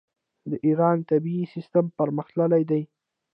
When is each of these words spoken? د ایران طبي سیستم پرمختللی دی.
د 0.49 0.51
ایران 0.65 0.97
طبي 1.09 1.37
سیستم 1.53 1.85
پرمختللی 1.97 2.63
دی. 2.69 2.81